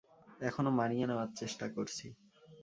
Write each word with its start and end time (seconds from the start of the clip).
এখনও 0.41 0.71
মানিয়ে 0.79 1.05
নেওয়ার 1.09 1.29
চেষ্টা 1.39 1.65
করছি। 1.75 2.05